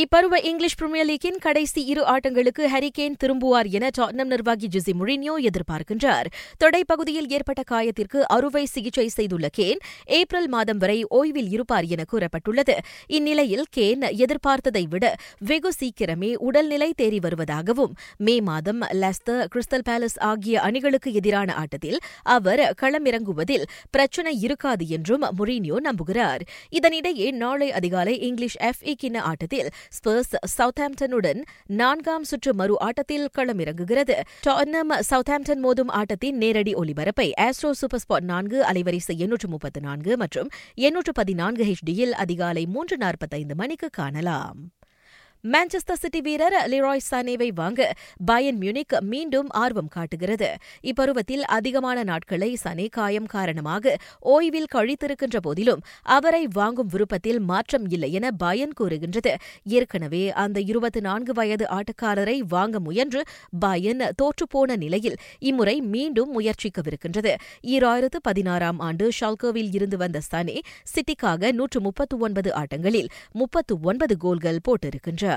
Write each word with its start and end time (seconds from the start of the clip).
இப்பருவ 0.00 0.34
English 0.44 0.76
premier 0.76 1.06
லீக்கின் 1.06 1.38
கடைசி 1.40 1.84
இரு 1.84 2.02
ஆட்டங்களுக்கு 2.02 2.62
ஹரிகேன் 2.72 3.16
திரும்புவார் 3.24 3.68
என 3.70 3.88
டாட்னம் 3.98 4.30
நிர்வாகி 4.32 4.68
ஜிசி 4.74 4.92
முரினியோ 5.00 5.34
எதிர்பார்க்கின்றார். 5.48 6.28
தொடைப்பகுதியில் 6.64 7.28
ஏற்பட்ட 7.28 7.62
காயத்திற்கு 7.70 8.20
அறுவை 8.26 8.64
சிகிச்சை 8.64 9.08
செய்துள்ள 9.08 9.48
கேன் 9.58 9.80
ஏப்ரல் 10.04 10.48
மாதம் 10.48 10.78
வரை 10.78 11.06
ஓய்வில் 11.10 11.50
இருப்பார் 11.50 11.84
என 11.84 12.04
கூறப்பட்டுள்ளது. 12.12 12.76
இந்நிலையில் 13.06 13.64
கேன் 13.76 14.04
எதிர்பார்த்ததை 14.24 14.84
விட 14.88 15.14
வெகு 15.38 15.72
சீக்கிரமே 15.80 16.34
உடல்நிலை 16.34 16.94
தேறி 17.02 17.18
வருவதாகவும் 17.26 17.92
மே 18.16 18.40
மாதம் 18.40 18.80
லெஸ்தர் 18.80 19.44
கிறிஸ்டல் 19.54 19.86
பேலஸ் 19.88 20.18
ஆகிய 20.20 20.60
அணிகளுக்கு 20.60 21.12
எதிரான 21.12 21.54
ஆட்டத்தில் 21.54 21.98
அவர் 22.22 22.74
களமிறங்குவதில் 22.82 23.66
பிரச்சினை 23.90 24.40
இருக்காது 24.40 24.86
என்றும் 24.88 25.26
முரினியோ 25.38 25.76
நம்புகிறார். 25.88 26.40
இதனிடையே 26.72 27.30
நாளை 27.30 27.72
அதிகாலை 27.72 28.16
இங்கிலீஷ் 28.20 28.58
எஃப்ஏ 28.60 28.94
கிண்ண 29.02 29.16
ஆட்டத்தில் 29.16 29.70
ஸ்பர்ஸ் 29.98 30.34
சவுத்ஹாம்டனுடன் 30.58 31.40
நான்காம் 31.66 32.24
சுற்று 32.24 32.54
மறு 32.54 32.78
ஆட்டத்தில் 32.78 33.28
களமிறங்குகிறது. 33.38 34.16
டாட்னம் 34.46 34.92
சவுத்ஹாம்டன் 35.10 35.62
மோதும் 35.64 35.90
ஆட்டத்தின் 35.90 36.38
நேரடி 36.42 36.74
ஒலிபரப்பை 36.74 37.30
ஆஸ்ட்ரோ 37.40 37.70
சூப்பர் 37.70 38.00
ஸ்பாட் 38.04 38.28
நான்கு 38.32 38.62
அலைவரிசை 38.62 39.16
எண்ணூற்று 39.16 39.48
முப்பத்து 39.48 39.80
நான்கு 39.80 40.16
மற்றும் 40.16 40.48
எண்ணூற்று 40.74 41.12
பதினான்கு 41.12 41.64
ஹெச்டியில் 41.64 42.10
அதிகாலை 42.10 42.66
மூன்று 42.66 42.96
நாற்பத்தைந்து 42.96 43.54
மணிக்கு 43.54 43.90
காணலாம். 43.92 44.72
மான்செஸ்டர் 45.44 45.98
சிட்டி 45.98 46.20
வீரர் 46.20 46.54
லிராய் 46.70 47.00
சானேவை 47.10 47.50
வாங்க 47.54 47.92
பயன் 48.24 48.58
மியூனிக் 48.58 49.00
மீண்டும் 49.00 49.46
ஆர்வம் 49.48 49.88
காட்டுகிறது. 49.88 50.48
இப்பருவத்தில் 50.82 51.40
அதிகமான 51.40 52.02
நாட்களை 52.02 52.56
சனே 52.64 52.86
காயம் 52.90 53.26
காரணமாக 53.26 53.96
ஓய்வில் 54.24 54.68
கழித்திருக்கின்ற 54.74 55.36
போதிலும் 55.42 55.80
அவரை 56.02 56.48
வாங்கும் 56.52 56.86
விருப்பத்தில் 56.86 57.40
மாற்றம் 57.40 57.88
இல்லை 57.88 58.12
என 58.12 58.30
பயன் 58.30 58.72
கூறுகின்றது. 58.72 59.36
ஏற்கனவே 59.64 60.30
அந்த 60.30 60.60
இருபத்தி 60.60 61.00
நான்கு 61.00 61.32
வயது 61.32 61.66
ஆட்டக்காரரை 61.78 62.38
வாங்க 62.48 62.80
முயன்று 62.80 63.22
பயன் 63.60 64.04
தோற்றுப்போன 64.22 64.76
நிலையில் 64.76 65.16
இம்முறை 65.38 65.80
மீண்டும் 65.80 66.38
முயற்சிக்கவிருக்கின்றது. 66.38 67.34
ஈராயிரத்து 67.62 68.20
பதினாறாம் 68.22 68.78
ஆண்டு 68.78 69.08
ஷால்கோவில் 69.20 69.74
இருந்து 69.74 69.96
வந்த 69.96 70.20
சனே 70.32 70.58
சிட்டிக்காக 70.94 71.52
நூற்று 71.52 71.80
முப்பத்து 71.80 72.18
ஒன்பது 72.18 72.52
ஆட்டங்களில் 72.54 73.10
முப்பத்து 73.32 73.80
ஒன்பது 73.80 74.16
கோல்கள் 74.16 74.64
போட்டிருக்கின்றார். 74.68 75.28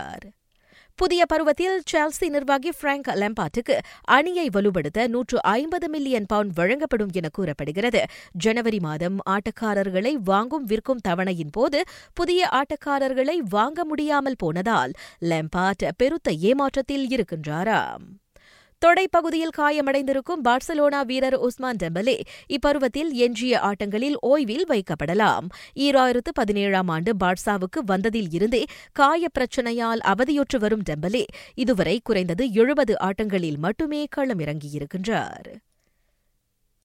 புதிய 0.95 1.25
பருவத்தில் 1.25 1.81
செல்சி 1.91 2.29
நிர்வாகி 2.29 2.69
பிராங்க் 2.81 3.07
லெம்பாட்டுக்கு 3.07 3.77
அணியை 4.01 4.49
வலுப்படுத்த 4.53 5.07
நூற்று 5.07 5.41
ஐம்பது 5.41 5.89
மில்லியன் 5.89 6.25
பவுண்ட் 6.25 6.53
வழங்கப்படும் 6.53 7.09
என 7.13 7.29
கூறப்படுகிறது. 7.29 8.05
ஜனவரி 8.31 8.79
மாதம் 8.79 9.17
ஆட்டக்காரர்களை 9.29 10.13
வாங்கும் 10.13 10.63
விற்கும் 10.63 10.99
தவணையின் 11.07 11.51
போது 11.51 11.83
புதிய 12.13 12.49
ஆட்டக்காரர்களை 12.51 13.37
வாங்க 13.37 13.85
முடியாமல் 13.85 14.35
போனதால் 14.37 14.91
லெம்பாட் 15.21 15.89
பெருத்த 15.97 16.31
ஏமாற்றத்தில் 16.31 17.07
இருக்கின்றாராம். 17.09 18.22
தொடைப்பகுதியில் 18.85 19.55
காயமடைந்திருக்கும் 19.57 20.41
பார்சலோனா 20.43 21.05
வீரர் 21.05 21.35
உஸ்மான் 21.35 21.75
டெம்பலே 21.75 22.19
இப்பருவத்தில் 22.47 23.11
எஞ்சிய 23.11 23.59
ஆட்டங்களில் 23.59 24.15
ஓய்வில் 24.21 24.65
வைக்கப்படலாம். 24.67 25.45
ஈராயிரத்து 25.75 26.31
பதினேழாம் 26.33 26.87
ஆண்டு 26.87 27.13
பார்சாவுக்கு 27.19 27.79
வந்ததில் 27.85 28.31
இருந்தே 28.31 28.63
காய 28.91 29.27
பிரச்சினையால் 29.39 29.99
அவதியுற்று 30.05 30.59
வரும் 30.59 30.83
டெம்பலே 30.89 31.23
இதுவரை 31.55 31.99
குறைந்தது 32.03 32.51
எழுபது 32.51 32.95
ஆட்டங்களில் 32.99 33.57
மட்டுமே 33.57 34.07
களமிறங்கியிருக்கின்றார். 34.15 35.49